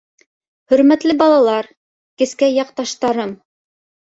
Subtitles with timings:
[0.71, 1.69] —Хөрмәтле балалар,
[2.23, 3.37] кескәй яҡташтарым!